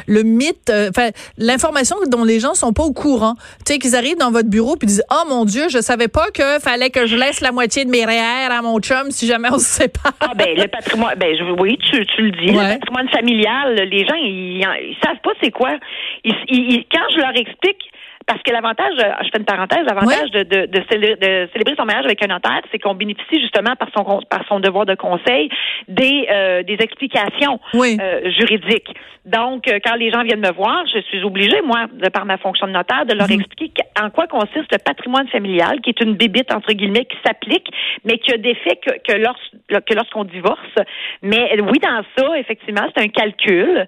le 0.07 0.23
mythe, 0.23 0.69
euh, 0.71 0.89
enfin, 0.89 1.09
l'information 1.37 1.95
dont 2.07 2.23
les 2.23 2.39
gens 2.39 2.55
sont 2.55 2.73
pas 2.73 2.83
au 2.83 2.93
courant. 2.93 3.35
Tu 3.65 3.73
sais, 3.73 3.79
qu'ils 3.79 3.95
arrivent 3.95 4.17
dans 4.17 4.31
votre 4.31 4.49
bureau 4.49 4.75
puis 4.75 4.87
disent, 4.87 5.03
oh 5.11 5.29
mon 5.29 5.45
Dieu, 5.45 5.69
je 5.69 5.79
savais 5.79 6.07
pas 6.07 6.31
que 6.33 6.59
fallait 6.59 6.89
que 6.89 7.05
je 7.05 7.15
laisse 7.15 7.41
la 7.41 7.51
moitié 7.51 7.85
de 7.85 7.91
mes 7.91 8.03
REER 8.03 8.51
à 8.51 8.61
mon 8.63 8.79
chum 8.79 9.11
si 9.11 9.27
jamais 9.27 9.49
on 9.51 9.59
se 9.59 9.65
sépare. 9.65 10.13
Ah, 10.21 10.31
ben, 10.35 10.57
le 10.57 10.67
patrimoine, 10.67 11.15
ben, 11.17 11.35
oui, 11.59 11.77
tu, 11.77 12.03
tu 12.07 12.21
le 12.23 12.31
dis. 12.31 12.51
Le 12.51 12.79
patrimoine 12.79 13.09
familial, 13.09 13.75
les 13.75 14.05
gens, 14.07 14.15
ils, 14.15 14.57
ils 14.59 14.97
savent 15.03 15.21
pas 15.23 15.31
c'est 15.41 15.51
quoi. 15.51 15.77
ils, 16.23 16.83
quand 16.91 17.05
je 17.13 17.19
leur 17.19 17.35
explique, 17.35 17.91
parce 18.27 18.43
que 18.43 18.51
l'avantage, 18.51 18.93
euh, 18.99 19.11
je 19.23 19.29
fais 19.31 19.39
une 19.39 19.45
parenthèse, 19.45 19.85
l'avantage 19.87 20.29
de, 20.31 20.43
de, 20.43 20.65
de, 20.65 20.83
célébrer 20.91 21.75
son 21.77 21.85
mariage 21.85 22.05
avec 22.05 22.21
un 22.23 22.27
notaire, 22.27 22.61
c'est 22.71 22.77
qu'on 22.77 22.93
bénéficie 22.93 23.41
justement 23.41 23.75
par 23.77 23.87
son 23.95 24.03
par 24.29 24.45
son 24.49 24.59
devoir 24.59 24.85
de 24.85 24.95
conseil 24.95 25.49
des 25.87 26.27
euh, 26.29 26.61
des 26.63 26.77
explications 26.81 27.59
euh, 27.73 28.29
juridiques. 28.37 28.93
Donc, 29.25 29.65
quand 29.83 29.95
les 29.95 30.09
gens 30.09 30.23
viennent 30.23 30.41
me 30.41 30.53
voir, 30.53 30.85
je 30.93 30.99
suis 31.01 31.21
obligée, 31.23 31.61
moi, 31.61 31.87
de 31.91 32.09
par 32.09 32.25
ma 32.25 32.37
fonction 32.37 32.65
de 32.65 32.71
notaire, 32.71 33.05
de 33.05 33.13
leur 33.13 33.27
mhm. 33.27 33.41
expliquer 33.41 33.83
en 34.01 34.09
quoi 34.09 34.27
consiste 34.27 34.71
le 34.71 34.77
patrimoine 34.77 35.27
familial, 35.27 35.81
qui 35.81 35.89
est 35.89 36.01
une 36.01 36.15
débite 36.15 36.53
entre 36.53 36.71
guillemets 36.71 37.05
qui 37.05 37.17
s'applique, 37.25 37.69
mais 38.05 38.19
qui 38.19 38.33
a 38.33 38.37
des 38.37 38.55
faits 38.55 38.79
que, 38.81 38.91
que, 38.91 39.79
que 39.79 39.93
lorsqu'on 39.95 40.23
divorce. 40.23 40.75
Mais 41.21 41.59
oui, 41.59 41.79
dans 41.79 42.03
ça, 42.17 42.37
effectivement, 42.37 42.87
c'est 42.95 43.03
un 43.03 43.09
calcul 43.09 43.85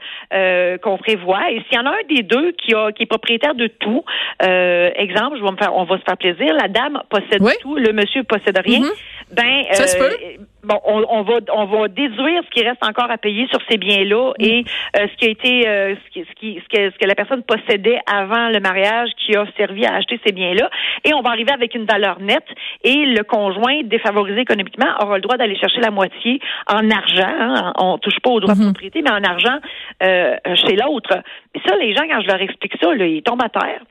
qu'on 0.81 0.97
prévoit. 0.97 1.51
Et 1.51 1.63
s'il 1.69 1.77
y 1.77 1.79
en 1.79 1.85
a 1.85 1.91
un 1.91 2.07
des 2.15 2.23
deux 2.23 2.51
qui 2.53 2.73
a 2.73 2.91
qui 2.91 3.03
est 3.03 3.05
propriétaire 3.05 3.55
de 3.55 3.67
tout, 3.67 4.03
euh, 4.43 4.89
exemple, 4.95 5.37
je 5.37 5.43
vais 5.43 5.51
me 5.51 5.57
faire, 5.57 5.75
on 5.75 5.83
va 5.83 5.97
se 5.97 6.03
faire 6.03 6.17
plaisir, 6.17 6.53
la 6.53 6.67
dame 6.67 7.01
possède 7.09 7.41
tout, 7.61 7.75
le 7.75 7.93
monsieur 7.93 8.23
possède 8.23 8.59
rien. 8.63 8.81
Mm-hmm. 8.81 9.35
Ben, 9.35 9.65
ça 9.73 9.85
se 9.85 9.97
peut. 9.97 10.15
bon, 10.63 10.79
on, 10.85 11.05
on, 11.07 11.21
va 11.21 11.35
on 11.53 11.65
va 11.65 11.87
déduire 11.87 12.41
ce 12.43 12.49
qui 12.49 12.67
reste 12.67 12.83
encore 12.83 13.11
à 13.11 13.19
payer 13.19 13.47
sur 13.47 13.59
ces 13.69 13.77
biens-là 13.77 14.31
mm. 14.39 14.43
et 14.43 14.65
ce 14.95 15.15
qui 15.17 15.25
a 15.25 15.29
été 15.29 15.61
ce, 15.63 16.09
qui, 16.11 16.25
ce, 16.27 16.33
qui, 16.39 16.61
ce, 16.63 16.67
que, 16.67 16.91
ce 16.91 16.97
que 16.97 17.07
la 17.07 17.13
personne 17.13 17.43
possédait 17.43 17.99
avant 18.11 18.49
le 18.49 18.59
mariage 18.59 19.09
qui 19.17 19.35
a 19.35 19.45
servi 19.55 19.85
à 19.85 19.95
acheter 19.95 20.19
ces 20.25 20.31
biens-là 20.31 20.69
et 21.05 21.13
on 21.13 21.21
va 21.21 21.29
arriver 21.29 21.51
avec 21.51 21.75
une 21.75 21.85
valeur 21.85 22.19
nette 22.19 22.47
et 22.83 23.05
le 23.05 23.23
conjoint 23.23 23.81
défavorisé 23.83 24.41
économiquement 24.41 24.87
aura 25.01 25.15
le 25.17 25.21
droit 25.21 25.37
d'aller 25.37 25.57
chercher 25.57 25.81
la 25.81 25.91
moitié 25.91 26.39
en 26.67 26.89
argent. 26.89 27.35
Hein, 27.39 27.73
on 27.77 27.97
touche 27.97 28.19
pas 28.21 28.29
au 28.29 28.39
droit 28.39 28.53
de 28.53 28.59
mhm. 28.59 28.65
propriété, 28.67 29.01
mais 29.01 29.11
en 29.11 29.23
argent 29.23 29.59
euh, 30.03 30.35
chez 30.55 30.75
l'autre. 30.75 31.21
Ça, 31.65 31.75
les 31.77 31.93
gens, 31.95 32.03
quand 32.09 32.21
je 32.21 32.27
leur 32.27 32.41
explique 32.41 32.73
ça, 32.81 32.93
là, 32.93 33.05
ils 33.05 33.23
tombent 33.23 33.43
à 33.43 33.49
terre. 33.49 33.81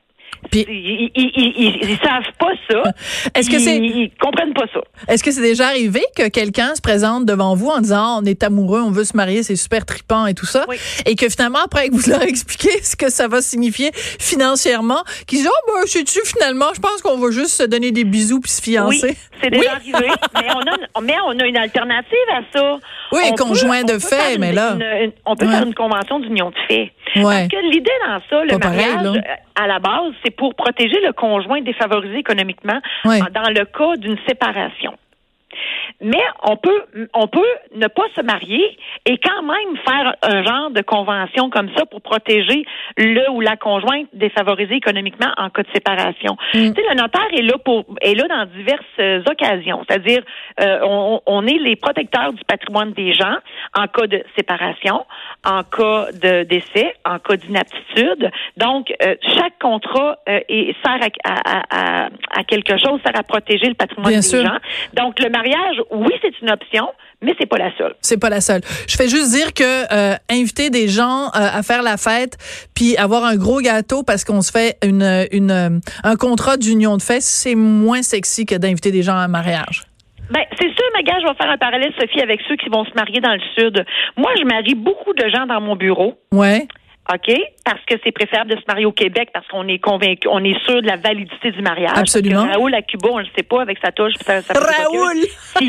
Puis, 0.51 0.65
ils, 0.69 1.11
ils, 1.15 1.97
savent 2.03 2.31
pas 2.39 2.51
ça. 2.69 2.83
Est-ce 3.35 3.49
que 3.49 3.59
c'est 3.59 3.77
ils 3.77 4.11
comprennent 4.19 4.53
pas 4.53 4.65
ça. 4.73 4.79
Est-ce 5.07 5.23
que 5.23 5.31
c'est 5.31 5.41
déjà 5.41 5.67
arrivé 5.67 6.01
que 6.15 6.27
quelqu'un 6.29 6.75
se 6.75 6.81
présente 6.81 7.25
devant 7.25 7.55
vous 7.55 7.67
en 7.67 7.79
disant 7.79 8.21
on 8.21 8.25
est 8.25 8.43
amoureux, 8.43 8.81
on 8.81 8.91
veut 8.91 9.03
se 9.03 9.15
marier, 9.15 9.43
c'est 9.43 9.55
super 9.55 9.85
tripant 9.85 10.25
et 10.27 10.33
tout 10.33 10.45
ça, 10.45 10.65
et 11.05 11.15
que 11.15 11.29
finalement 11.29 11.59
après 11.63 11.89
que 11.89 11.95
vous 11.95 12.09
leur 12.09 12.23
expliquez 12.23 12.71
ce 12.83 12.95
que 12.95 13.09
ça 13.09 13.27
va 13.27 13.41
signifier 13.41 13.91
financièrement, 13.93 15.03
qu'ils 15.27 15.39
disent 15.39 15.49
oh 15.51 15.71
ben 15.73 15.87
sais 15.87 16.03
tu 16.03 16.19
finalement, 16.25 16.73
je 16.73 16.79
pense 16.79 17.01
qu'on 17.01 17.17
va 17.17 17.31
juste 17.31 17.51
se 17.51 17.63
donner 17.63 17.91
des 17.91 18.03
bisous 18.03 18.39
puis 18.39 18.51
se 18.51 18.61
fiancer. 18.61 19.09
Oui, 19.09 19.17
c'est 19.41 19.49
déjà 19.49 19.73
arrivé, 19.73 20.11
mais 20.35 20.47
on 20.55 20.61
a 20.61 21.01
mais 21.01 21.15
on 21.27 21.39
a 21.39 21.45
une 21.45 21.57
alternative 21.57 22.17
à 22.33 22.41
ça. 22.57 22.77
Oui, 23.11 23.21
conjoint 23.37 23.83
de 23.83 23.99
fait, 23.99 24.37
mais 24.37 24.53
là 24.53 24.77
on 25.25 25.35
peut 25.35 25.47
faire 25.47 25.65
une 25.65 25.75
convention 25.75 26.19
d'union 26.19 26.49
de 26.49 26.55
fait. 26.67 26.91
Parce 27.15 27.47
que 27.47 27.71
l'idée 27.71 27.91
dans 28.05 28.19
ça, 28.29 28.43
le 28.43 28.57
mariage 28.57 29.21
à 29.55 29.67
la 29.67 29.79
base, 29.79 30.13
c'est 30.23 30.28
pour 30.31 30.55
protéger 30.55 30.99
le 31.05 31.13
conjoint 31.13 31.61
défavorisé 31.61 32.17
économiquement 32.17 32.79
dans 33.05 33.49
le 33.49 33.65
cas 33.65 33.95
d'une 33.97 34.17
séparation. 34.27 34.93
Mais 36.01 36.21
on 36.43 36.55
peut, 36.57 36.83
on 37.13 37.27
peut 37.27 37.39
ne 37.75 37.87
pas 37.87 38.05
se 38.15 38.21
marier 38.21 38.77
et 39.05 39.17
quand 39.17 39.43
même 39.43 39.77
faire 39.85 40.15
un 40.23 40.43
genre 40.43 40.69
de 40.71 40.81
convention 40.81 41.49
comme 41.49 41.69
ça 41.75 41.85
pour 41.85 42.01
protéger 42.01 42.65
le 42.97 43.29
ou 43.31 43.41
la 43.41 43.55
conjointe 43.57 44.07
défavorisée 44.13 44.75
économiquement 44.75 45.31
en 45.37 45.49
cas 45.49 45.63
de 45.63 45.67
séparation. 45.73 46.37
Mm. 46.53 46.73
Tu 46.73 46.81
sais, 46.81 46.89
le 46.89 46.95
notaire 46.95 47.27
est 47.33 47.41
là 47.41 47.57
pour, 47.63 47.85
est 48.01 48.15
là 48.15 48.27
dans 48.27 48.45
diverses 48.45 49.25
occasions. 49.29 49.83
C'est-à-dire, 49.87 50.23
euh, 50.61 50.79
on, 50.83 51.21
on, 51.25 51.45
est 51.45 51.57
les 51.57 51.75
protecteurs 51.75 52.33
du 52.33 52.43
patrimoine 52.45 52.93
des 52.93 53.13
gens 53.13 53.37
en 53.75 53.87
cas 53.87 54.07
de 54.07 54.23
séparation, 54.35 55.05
en 55.45 55.63
cas 55.63 56.11
de 56.13 56.43
décès, 56.43 56.93
en 57.05 57.19
cas 57.19 57.35
d'inaptitude. 57.37 58.31
Donc, 58.57 58.93
euh, 59.03 59.15
chaque 59.21 59.57
contrat 59.59 60.17
euh, 60.27 60.39
sert 60.49 60.99
à, 61.23 61.59
à, 61.73 62.09
à, 62.35 62.43
quelque 62.43 62.77
chose, 62.77 62.99
sert 63.05 63.17
à 63.17 63.23
protéger 63.23 63.67
le 63.67 63.75
patrimoine 63.75 64.13
des 64.13 64.43
gens. 64.43 64.57
Donc, 64.93 65.19
le 65.19 65.29
mariage 65.29 65.78
oui, 65.91 66.11
c'est 66.21 66.39
une 66.41 66.49
option, 66.49 66.87
mais 67.21 67.33
c'est 67.39 67.45
pas 67.45 67.57
la 67.57 67.75
seule. 67.77 67.95
C'est 68.01 68.19
pas 68.19 68.29
la 68.29 68.41
seule. 68.41 68.61
Je 68.87 68.95
fais 68.95 69.07
juste 69.07 69.31
dire 69.31 69.53
que 69.53 69.63
euh, 69.93 70.15
inviter 70.29 70.69
des 70.69 70.87
gens 70.87 71.27
euh, 71.27 71.29
à 71.33 71.63
faire 71.63 71.81
la 71.81 71.97
fête 71.97 72.37
puis 72.75 72.97
avoir 72.97 73.25
un 73.25 73.35
gros 73.35 73.59
gâteau 73.59 74.03
parce 74.03 74.23
qu'on 74.23 74.41
se 74.41 74.51
fait 74.51 74.77
une, 74.83 75.27
une 75.31 75.81
un 76.03 76.15
contrat 76.15 76.57
d'union 76.57 76.97
de 76.97 77.01
fait, 77.01 77.21
c'est 77.21 77.55
moins 77.55 78.01
sexy 78.01 78.45
que 78.45 78.55
d'inviter 78.55 78.91
des 78.91 79.03
gens 79.03 79.15
à 79.15 79.21
un 79.21 79.27
mariage. 79.27 79.83
Ben, 80.29 80.43
c'est 80.59 80.67
sûr, 80.67 80.85
ma 80.93 81.01
gars, 81.01 81.17
je 81.19 81.27
vais 81.27 81.33
faire 81.33 81.49
un 81.49 81.57
parallèle, 81.57 81.91
Sophie, 81.99 82.21
avec 82.21 82.39
ceux 82.47 82.55
qui 82.55 82.69
vont 82.69 82.85
se 82.85 82.91
marier 82.95 83.19
dans 83.19 83.33
le 83.33 83.41
Sud. 83.57 83.83
Moi, 84.15 84.31
je 84.37 84.45
marie 84.45 84.75
beaucoup 84.75 85.13
de 85.13 85.27
gens 85.27 85.47
dans 85.47 85.59
mon 85.59 85.75
bureau. 85.75 86.19
Ouais. 86.31 86.67
OK? 87.11 87.35
Parce 87.65 87.83
que 87.85 87.95
c'est 88.03 88.11
préférable 88.11 88.51
de 88.51 88.55
se 88.55 88.63
marier 88.67 88.85
au 88.85 88.91
Québec 88.91 89.29
parce 89.33 89.47
qu'on 89.47 89.67
est 89.67 89.79
convaincu, 89.79 90.27
on 90.27 90.43
est 90.43 90.57
sûr 90.65 90.81
de 90.81 90.87
la 90.87 90.95
validité 90.95 91.51
du 91.51 91.61
mariage. 91.61 91.97
Absolument. 91.97 92.45
Raoul 92.45 92.73
à 92.75 92.81
Cuba, 92.83 93.09
on 93.11 93.17
le 93.17 93.27
sait 93.35 93.43
pas 93.43 93.61
avec 93.61 93.79
sa 93.83 93.91
touche. 93.91 94.13
Ça, 94.21 94.41
ça 94.41 94.53
Raoul! 94.53 95.17
S'il 95.57 95.67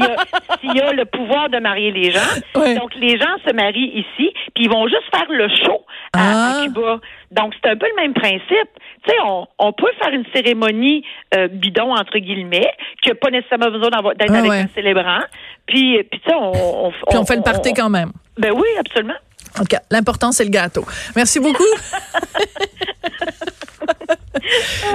y, 0.75 0.81
a 0.81 0.93
le 0.93 1.05
pouvoir 1.07 1.49
de 1.49 1.59
marier 1.59 1.93
les 1.93 2.11
gens. 2.11 2.21
Donc, 2.55 2.95
les 2.97 3.19
gens 3.19 3.37
se 3.47 3.53
marient 3.55 3.93
ici, 3.95 4.33
puis 4.55 4.65
ils 4.65 4.71
vont 4.71 4.87
juste 4.87 5.05
faire 5.15 5.27
le 5.31 5.49
show 5.49 5.85
à, 6.13 6.19
ah. 6.21 6.63
Cuba. 6.65 7.01
Donc, 7.31 7.55
c'est 7.63 7.71
un 7.71 7.77
peu 7.77 7.87
le 7.87 8.03
même 8.03 8.13
principe. 8.13 8.69
Tu 9.05 9.11
sais, 9.11 9.17
on, 9.25 9.47
on, 9.59 9.73
peut 9.73 9.91
faire 10.03 10.13
une 10.13 10.25
cérémonie 10.35 11.05
euh, 11.35 11.49
bidon, 11.49 11.95
entre 11.95 12.19
guillemets, 12.19 12.71
qui 13.03 13.09
n'a 13.09 13.15
pas 13.15 13.31
nécessairement 13.31 13.71
besoin 13.71 13.89
d'être 13.91 14.33
ah 14.35 14.39
avec 14.39 14.51
un 14.51 14.69
célébrant. 14.75 15.23
Puis, 15.67 16.03
puis 16.11 16.21
tu 16.21 16.29
sais, 16.29 16.35
on, 16.35 16.87
on, 16.87 16.91
Puis 16.91 17.17
on 17.17 17.25
fait 17.25 17.37
le 17.37 17.43
party 17.43 17.73
quand 17.73 17.89
même. 17.89 18.13
Ben 18.37 18.53
oui, 18.53 18.69
absolument. 18.79 19.15
OK. 19.59 19.77
L'important, 19.91 20.33
c'est 20.33 20.45
le 20.45 20.51
gâteau. 20.51 20.85
Merci 21.17 21.41
beaucoup. 21.41 21.63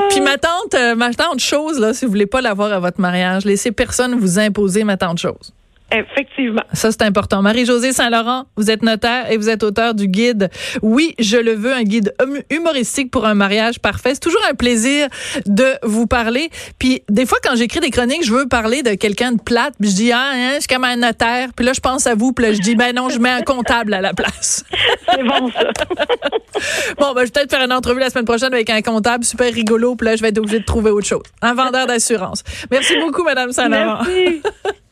Puis 0.09 0.21
ma 0.21 0.37
tante, 0.37 0.73
euh, 0.73 0.95
ma 0.95 1.13
tante 1.13 1.39
chose, 1.39 1.79
là, 1.79 1.93
si 1.93 2.05
vous 2.05 2.11
voulez 2.11 2.25
pas 2.25 2.41
l'avoir 2.41 2.71
à 2.71 2.79
votre 2.79 2.99
mariage, 2.99 3.45
laissez 3.45 3.71
personne 3.71 4.19
vous 4.19 4.39
imposer 4.39 4.83
ma 4.83 4.97
tante 4.97 5.19
chose. 5.19 5.53
Effectivement. 5.95 6.63
Ça, 6.73 6.91
c'est 6.91 7.03
important. 7.03 7.41
Marie-Josée 7.41 7.93
Saint-Laurent, 7.93 8.45
vous 8.57 8.69
êtes 8.69 8.83
notaire 8.83 9.31
et 9.31 9.37
vous 9.37 9.49
êtes 9.49 9.63
auteur 9.63 9.93
du 9.93 10.07
guide 10.07 10.49
Oui, 10.81 11.15
je 11.19 11.37
le 11.37 11.53
veux, 11.53 11.73
un 11.73 11.83
guide 11.83 12.13
hum, 12.21 12.39
humoristique 12.49 13.11
pour 13.11 13.25
un 13.25 13.33
mariage 13.33 13.79
parfait. 13.79 14.13
C'est 14.13 14.19
toujours 14.19 14.43
un 14.49 14.55
plaisir 14.55 15.07
de 15.45 15.73
vous 15.83 16.07
parler. 16.07 16.49
Puis 16.79 17.03
des 17.09 17.25
fois, 17.25 17.37
quand 17.43 17.55
j'écris 17.55 17.79
des 17.79 17.91
chroniques, 17.91 18.25
je 18.25 18.33
veux 18.33 18.47
parler 18.47 18.83
de 18.83 18.95
quelqu'un 18.95 19.31
de 19.31 19.41
plate, 19.41 19.75
puis 19.79 19.89
je 19.89 19.95
dis, 19.95 20.11
ah, 20.11 20.31
hein, 20.33 20.51
je 20.55 20.59
suis 20.61 20.67
comme 20.67 20.83
un 20.83 20.97
notaire. 20.97 21.49
Puis 21.55 21.65
là, 21.65 21.73
je 21.73 21.79
pense 21.79 22.07
à 22.07 22.15
vous, 22.15 22.33
puis 22.33 22.45
là, 22.45 22.53
je 22.53 22.59
dis, 22.59 22.75
ben 22.75 22.93
non, 22.93 23.09
je 23.09 23.19
mets 23.19 23.29
un 23.29 23.41
comptable 23.41 23.93
à 23.93 24.01
la 24.01 24.13
place. 24.13 24.65
C'est 25.09 25.23
bon, 25.23 25.49
ça. 25.51 25.63
bon, 26.99 27.13
ben, 27.13 27.21
je 27.21 27.25
vais 27.25 27.31
peut-être 27.31 27.51
faire 27.51 27.63
une 27.63 27.73
entrevue 27.73 27.99
la 27.99 28.09
semaine 28.09 28.25
prochaine 28.25 28.53
avec 28.53 28.69
un 28.69 28.81
comptable 28.81 29.23
super 29.23 29.53
rigolo, 29.53 29.95
puis 29.95 30.07
là, 30.07 30.15
je 30.15 30.21
vais 30.21 30.29
être 30.29 30.39
obligée 30.39 30.59
de 30.59 30.65
trouver 30.65 30.91
autre 30.91 31.07
chose. 31.07 31.23
Un 31.41 31.53
vendeur 31.53 31.87
d'assurance. 31.87 32.43
Merci 32.71 32.97
beaucoup, 32.99 33.23
Madame 33.23 33.51
Saint-Laurent. 33.51 34.03
Merci. 34.05 34.41